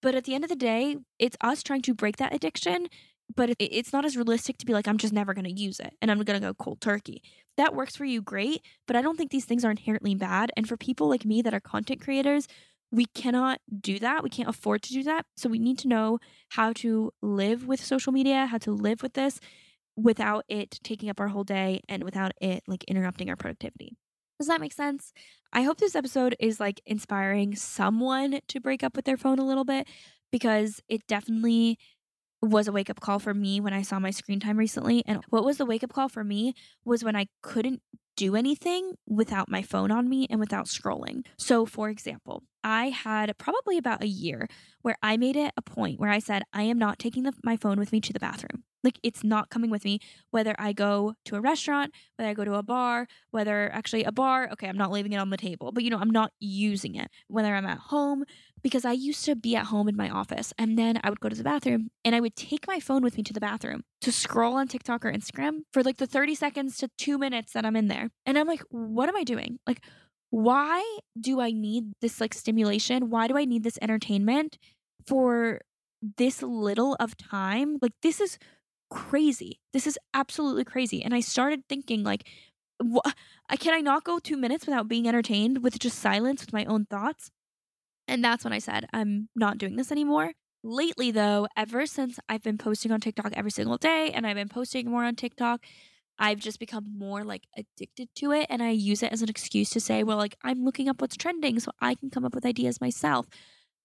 [0.00, 2.86] But at the end of the day, it's us trying to break that addiction.
[3.34, 5.94] But it's not as realistic to be like, I'm just never going to use it
[6.02, 7.22] and I'm going to go cold turkey.
[7.56, 8.60] that works for you, great.
[8.86, 10.52] But I don't think these things are inherently bad.
[10.56, 12.46] And for people like me that are content creators,
[12.94, 14.22] we cannot do that.
[14.22, 15.26] We can't afford to do that.
[15.36, 19.14] So we need to know how to live with social media, how to live with
[19.14, 19.40] this
[19.96, 23.96] without it taking up our whole day and without it like interrupting our productivity.
[24.38, 25.12] Does that make sense?
[25.52, 29.46] I hope this episode is like inspiring someone to break up with their phone a
[29.46, 29.88] little bit
[30.30, 31.78] because it definitely
[32.42, 35.02] was a wake up call for me when I saw my screen time recently.
[35.06, 36.54] And what was the wake up call for me
[36.84, 37.80] was when I couldn't
[38.16, 41.24] do anything without my phone on me and without scrolling.
[41.38, 44.48] So, for example, I had probably about a year
[44.80, 47.56] where I made it a point where I said, I am not taking the, my
[47.56, 48.64] phone with me to the bathroom.
[48.82, 49.98] Like, it's not coming with me,
[50.30, 54.12] whether I go to a restaurant, whether I go to a bar, whether actually a
[54.12, 56.94] bar, okay, I'm not leaving it on the table, but you know, I'm not using
[56.94, 57.08] it.
[57.28, 58.24] Whether I'm at home,
[58.62, 61.30] because I used to be at home in my office and then I would go
[61.30, 64.12] to the bathroom and I would take my phone with me to the bathroom to
[64.12, 67.76] scroll on TikTok or Instagram for like the 30 seconds to two minutes that I'm
[67.76, 68.10] in there.
[68.26, 69.58] And I'm like, what am I doing?
[69.66, 69.82] Like,
[70.34, 70.82] why
[71.18, 73.08] do I need this like stimulation?
[73.08, 74.58] Why do I need this entertainment
[75.06, 75.60] for
[76.16, 77.78] this little of time?
[77.80, 78.36] Like, this is
[78.90, 79.60] crazy.
[79.72, 81.04] This is absolutely crazy.
[81.04, 82.28] And I started thinking, like,
[82.82, 83.14] what?
[83.60, 86.86] Can I not go two minutes without being entertained with just silence with my own
[86.86, 87.30] thoughts?
[88.08, 90.32] And that's when I said, I'm not doing this anymore.
[90.64, 94.48] Lately, though, ever since I've been posting on TikTok every single day and I've been
[94.48, 95.64] posting more on TikTok,
[96.18, 98.46] I've just become more like addicted to it.
[98.48, 101.16] And I use it as an excuse to say, well, like, I'm looking up what's
[101.16, 103.26] trending so I can come up with ideas myself.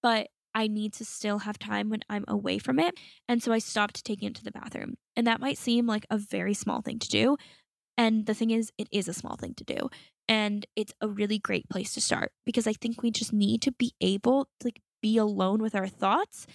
[0.01, 2.95] But I need to still have time when I'm away from it.
[3.27, 4.95] And so I stopped taking it to the bathroom.
[5.15, 7.37] And that might seem like a very small thing to do.
[7.97, 9.89] And the thing is, it is a small thing to do.
[10.27, 13.71] And it's a really great place to start because I think we just need to
[13.71, 16.45] be able to like be alone with our thoughts.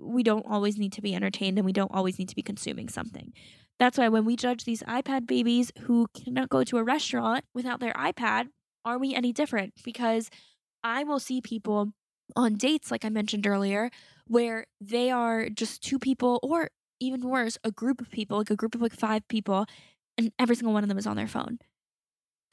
[0.00, 2.88] We don't always need to be entertained and we don't always need to be consuming
[2.88, 3.32] something.
[3.78, 7.80] That's why when we judge these iPad babies who cannot go to a restaurant without
[7.80, 8.48] their iPad,
[8.84, 9.74] are we any different?
[9.84, 10.30] Because
[10.82, 11.92] I will see people
[12.36, 13.90] on dates, like I mentioned earlier,
[14.26, 18.56] where they are just two people, or even worse, a group of people, like a
[18.56, 19.66] group of like five people,
[20.16, 21.58] and every single one of them is on their phone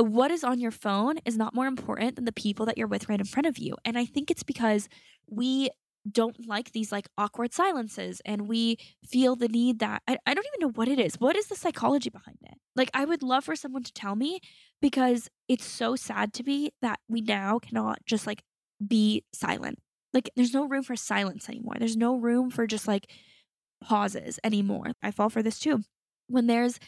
[0.01, 3.07] what is on your phone is not more important than the people that you're with
[3.09, 3.75] right in front of you.
[3.85, 4.89] And I think it's because
[5.29, 5.69] we
[6.09, 10.45] don't like these like awkward silences and we feel the need that I, I don't
[10.47, 11.15] even know what it is.
[11.19, 12.55] What is the psychology behind it?
[12.75, 14.39] Like I would love for someone to tell me
[14.81, 18.43] because it's so sad to me that we now cannot just like
[18.85, 19.79] be silent.
[20.13, 21.75] Like there's no room for silence anymore.
[21.77, 23.11] There's no room for just like
[23.83, 24.91] pauses anymore.
[25.03, 25.83] I fall for this too.
[26.27, 26.79] When there's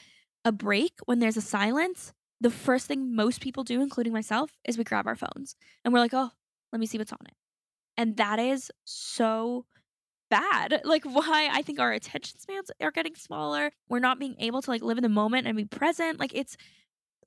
[0.46, 4.78] a break, when there's a silence, the first thing most people do, including myself, is
[4.78, 6.32] we grab our phones and we're like, oh,
[6.72, 7.34] let me see what's on it.
[7.98, 9.66] And that is so
[10.30, 10.82] bad.
[10.86, 13.72] Like why I think our attention spans are getting smaller.
[13.90, 16.20] We're not being able to like live in the moment and be present.
[16.20, 16.58] Like it's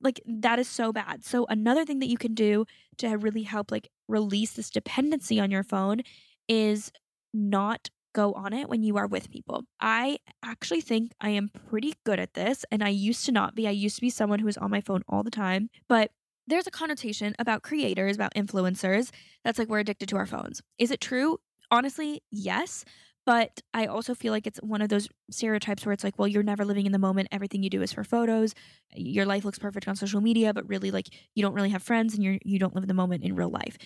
[0.00, 1.24] like that is so bad.
[1.24, 2.66] So another thing that you can do
[2.98, 6.02] to really help like release this dependency on your phone
[6.48, 6.92] is
[7.33, 9.64] not go on it when you are with people.
[9.81, 13.68] I actually think I am pretty good at this, and I used to not be.
[13.68, 16.11] I used to be someone who was on my phone all the time, but
[16.46, 19.11] there's a connotation about creators, about influencers,
[19.44, 20.62] that's like we're addicted to our phones.
[20.78, 21.38] Is it true?
[21.70, 22.85] Honestly, yes.
[23.24, 26.44] But I also feel like it's one of those stereotypes where it's like, well, you're
[26.44, 27.26] never living in the moment.
[27.32, 28.54] Everything you do is for photos.
[28.94, 32.14] Your life looks perfect on social media, but really, like, you don't really have friends
[32.14, 33.76] and you're you don't live in the moment in real life.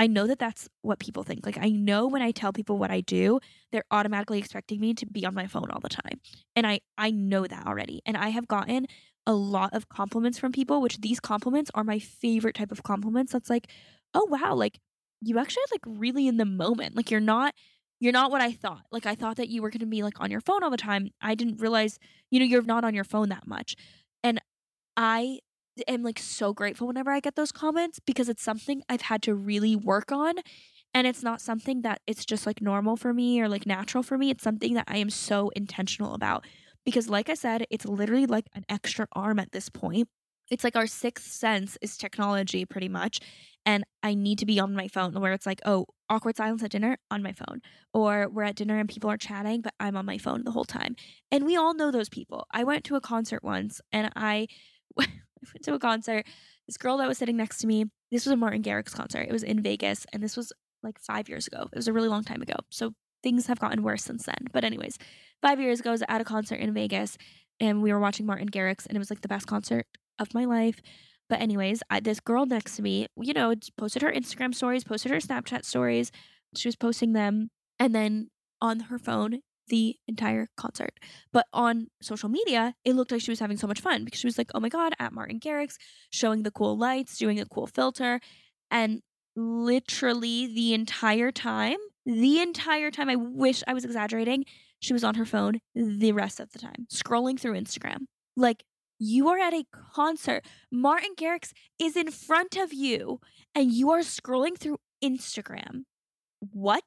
[0.00, 1.44] I know that that's what people think.
[1.46, 3.40] Like, I know when I tell people what I do,
[3.72, 6.20] they're automatically expecting me to be on my phone all the time,
[6.56, 8.00] and I I know that already.
[8.04, 8.86] And I have gotten
[9.28, 13.32] a lot of compliments from people, which these compliments are my favorite type of compliments.
[13.32, 13.70] That's like,
[14.14, 14.80] oh wow, like
[15.20, 16.96] you actually like really in the moment.
[16.96, 17.54] Like you're not
[18.00, 18.86] you're not what I thought.
[18.90, 20.76] Like I thought that you were going to be like on your phone all the
[20.76, 21.10] time.
[21.20, 21.98] I didn't realize,
[22.30, 23.74] you know, you're not on your phone that much.
[24.24, 24.40] And
[24.96, 25.40] I
[25.86, 29.34] am like so grateful whenever I get those comments because it's something I've had to
[29.34, 30.36] really work on
[30.94, 34.16] and it's not something that it's just like normal for me or like natural for
[34.16, 34.30] me.
[34.30, 36.46] It's something that I am so intentional about
[36.88, 40.08] because like I said, it's literally like an extra arm at this point.
[40.50, 43.20] It's like our sixth sense is technology pretty much
[43.68, 46.70] and I need to be on my phone where it's like, oh, awkward silence at
[46.70, 47.60] dinner on my phone.
[47.92, 50.64] Or we're at dinner and people are chatting, but I'm on my phone the whole
[50.64, 50.96] time.
[51.30, 52.46] And we all know those people.
[52.50, 54.48] I went to a concert once and I,
[54.98, 55.06] I
[55.52, 56.24] went to a concert.
[56.66, 59.26] This girl that was sitting next to me, this was a Martin Garrix concert.
[59.28, 60.50] It was in Vegas and this was
[60.82, 61.68] like five years ago.
[61.70, 62.56] It was a really long time ago.
[62.70, 64.46] So things have gotten worse since then.
[64.52, 64.98] But, anyways,
[65.42, 67.16] five years ago, I was at a concert in Vegas
[67.60, 69.86] and we were watching Martin Garrix and it was like the best concert
[70.18, 70.80] of my life.
[71.28, 75.12] But anyways, I, this girl next to me, you know, posted her Instagram stories, posted
[75.12, 76.10] her Snapchat stories.
[76.56, 78.28] She was posting them and then
[78.60, 80.94] on her phone the entire concert.
[81.30, 84.26] But on social media, it looked like she was having so much fun because she
[84.26, 85.74] was like, "Oh my god, at Martin Garrix,
[86.10, 88.20] showing the cool lights, doing a cool filter."
[88.70, 89.02] And
[89.36, 94.44] literally the entire time, the entire time, I wish I was exaggerating,
[94.80, 98.06] she was on her phone the rest of the time, scrolling through Instagram.
[98.36, 98.64] Like
[98.98, 100.44] you are at a concert.
[100.70, 103.20] Martin Garrix is in front of you
[103.54, 105.84] and you are scrolling through Instagram.
[106.40, 106.84] What?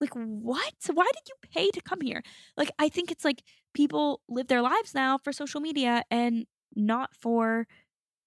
[0.00, 0.74] Like, what?
[0.92, 2.22] Why did you pay to come here?
[2.56, 7.10] Like, I think it's like people live their lives now for social media and not
[7.14, 7.66] for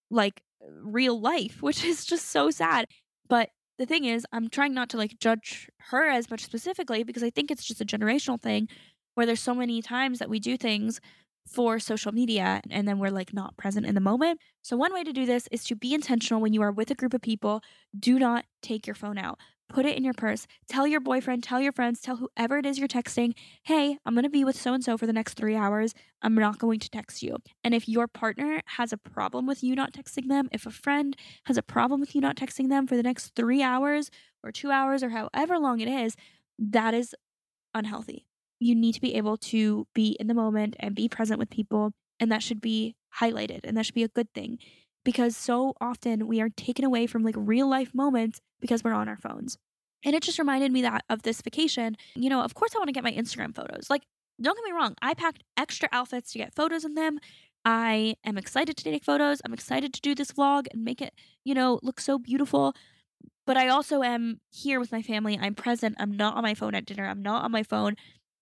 [0.10, 0.42] like
[0.82, 2.88] real life, which is just so sad.
[3.28, 7.24] But the thing is, I'm trying not to like judge her as much specifically because
[7.24, 8.68] I think it's just a generational thing
[9.16, 11.00] where there's so many times that we do things
[11.48, 14.40] for social media and then we're like not present in the moment.
[14.62, 16.96] So, one way to do this is to be intentional when you are with a
[16.96, 17.62] group of people.
[17.98, 19.40] Do not take your phone out.
[19.70, 20.48] Put it in your purse.
[20.70, 24.24] Tell your boyfriend, tell your friends, tell whoever it is you're texting, hey, I'm going
[24.24, 25.94] to be with so and so for the next three hours.
[26.22, 27.38] I'm not going to text you.
[27.64, 31.16] And if your partner has a problem with you not texting them, if a friend
[31.44, 34.10] has a problem with you not texting them for the next three hours
[34.44, 36.16] or two hours or however long it is,
[36.58, 37.14] that is
[37.74, 38.26] unhealthy
[38.60, 41.92] you need to be able to be in the moment and be present with people.
[42.20, 44.60] And that should be highlighted and that should be a good thing
[45.08, 49.08] because so often we are taken away from like real life moments because we're on
[49.08, 49.58] our phones.
[50.04, 51.96] And it just reminded me that of this vacation.
[52.14, 53.90] You know, of course, I want to get my Instagram photos.
[53.90, 54.04] Like,
[54.42, 57.20] don't get me wrong, I packed extra outfits to get photos in them.
[57.64, 59.42] I am excited to take photos.
[59.46, 61.14] I'm excited to do this vlog and make it,
[61.46, 62.74] you know, look so beautiful.
[63.46, 65.40] But I also am here with my family.
[65.42, 65.96] I'm present.
[66.00, 67.08] I'm not on my phone at dinner.
[67.08, 67.96] I'm not on my phone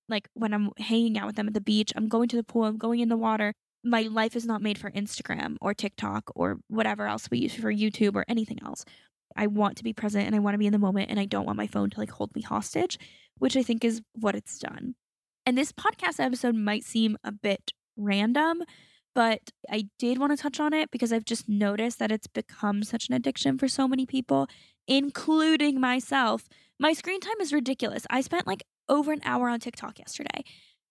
[0.10, 2.66] like when I'm hanging out with them at the beach, I'm going to the pool,
[2.66, 3.54] I'm going in the water.
[3.86, 7.72] My life is not made for Instagram or TikTok or whatever else we use for
[7.72, 8.84] YouTube or anything else.
[9.36, 11.26] I want to be present and I want to be in the moment and I
[11.26, 12.98] don't want my phone to like hold me hostage,
[13.38, 14.96] which I think is what it's done.
[15.46, 18.64] And this podcast episode might seem a bit random,
[19.14, 22.84] but I did want to touch on it because I've just noticed that it's become
[22.84, 24.48] such an addiction for so many people,
[24.88, 26.50] including myself.
[26.80, 28.08] My screen time is ridiculous.
[28.10, 30.44] I spent like over an hour on TikTok yesterday.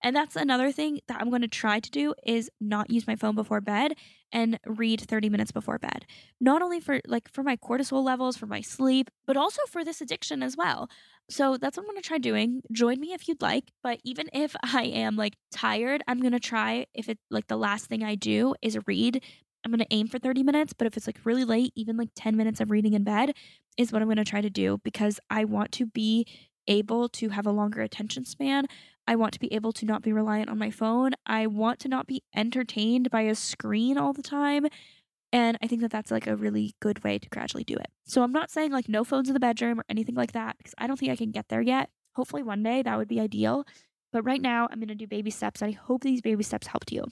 [0.05, 3.17] And that's another thing that I'm going to try to do is not use my
[3.17, 3.95] phone before bed
[4.31, 6.05] and read 30 minutes before bed.
[6.41, 10.03] Not only for like for my cortisol levels, for my sleep, but also for this
[10.03, 10.91] addiction as well.
[11.31, 12.61] So that's what I'm going to try doing.
[12.71, 16.41] Join me if you'd like, but even if I am like tired, I'm going to
[16.41, 19.23] try if it like the last thing I do is read
[19.65, 22.11] I'm going to aim for 30 minutes, but if it's like really late, even like
[22.15, 23.33] 10 minutes of reading in bed
[23.79, 26.27] is what I'm going to try to do because I want to be
[26.69, 28.67] able to have a longer attention span.
[29.07, 31.13] I want to be able to not be reliant on my phone.
[31.27, 34.67] I want to not be entertained by a screen all the time.
[35.33, 37.89] And I think that that's like a really good way to gradually do it.
[38.05, 40.75] So I'm not saying like no phones in the bedroom or anything like that because
[40.79, 41.91] I don't think I can get there yet.
[42.15, 43.67] Hopefully one day that would be ideal.
[44.13, 45.61] But right now I'm going to do baby steps.
[45.61, 47.05] And I hope these baby steps helped you.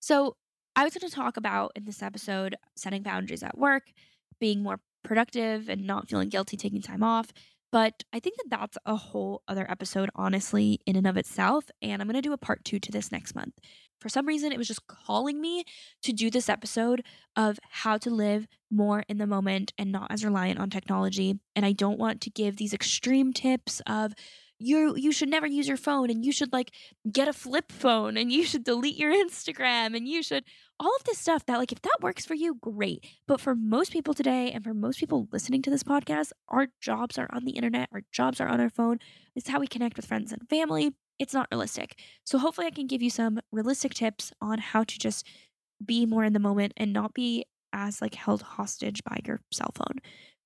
[0.00, 0.36] So
[0.74, 3.92] I was going to talk about in this episode setting boundaries at work,
[4.40, 7.32] being more productive and not feeling guilty taking time off.
[7.72, 11.64] But I think that that's a whole other episode, honestly, in and of itself.
[11.80, 13.54] And I'm going to do a part two to this next month.
[14.00, 15.64] For some reason, it was just calling me
[16.02, 17.04] to do this episode
[17.36, 21.38] of how to live more in the moment and not as reliant on technology.
[21.54, 24.14] And I don't want to give these extreme tips of,
[24.62, 26.70] you you should never use your phone and you should like
[27.10, 30.44] get a flip phone and you should delete your Instagram and you should
[30.80, 33.06] all of this stuff that like if that works for you great.
[33.28, 37.18] But for most people today and for most people listening to this podcast our jobs
[37.18, 38.98] are on the internet our jobs are on our phone.
[39.36, 40.94] It's how we connect with friends and family.
[41.18, 42.00] It's not realistic.
[42.24, 45.26] So hopefully i can give you some realistic tips on how to just
[45.84, 49.70] be more in the moment and not be as like held hostage by your cell
[49.74, 50.00] phone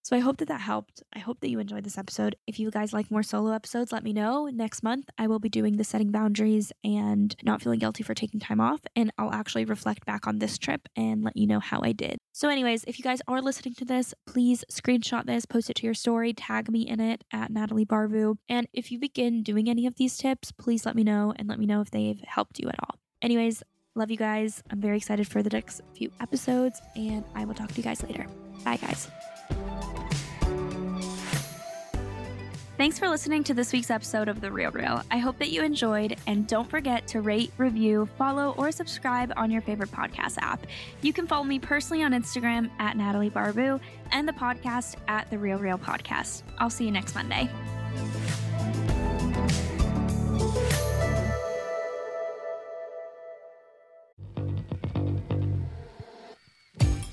[0.04, 1.02] so I hope that that helped.
[1.14, 2.36] I hope that you enjoyed this episode.
[2.46, 4.50] If you guys like more solo episodes, let me know.
[4.52, 8.38] Next month, I will be doing the setting boundaries and not feeling guilty for taking
[8.38, 8.82] time off.
[8.94, 12.18] And I'll actually reflect back on this trip and let you know how I did.
[12.32, 15.86] So, anyways, if you guys are listening to this, please screenshot this, post it to
[15.86, 18.36] your story, tag me in it at Natalie Barbu.
[18.46, 21.58] And if you begin doing any of these tips, please let me know and let
[21.58, 22.98] me know if they've helped you at all.
[23.22, 23.62] Anyways,
[23.94, 24.62] love you guys.
[24.70, 28.02] I'm very excited for the next few episodes, and I will talk to you guys
[28.02, 28.26] later.
[28.64, 29.08] Bye, guys.
[32.76, 35.00] Thanks for listening to this week's episode of The Real Reel.
[35.08, 39.48] I hope that you enjoyed, and don't forget to rate, review, follow, or subscribe on
[39.48, 40.66] your favorite podcast app.
[41.00, 43.78] You can follow me personally on Instagram at Natalie Barbu
[44.10, 46.42] and the podcast at The Real Reel Podcast.
[46.58, 47.48] I'll see you next Monday.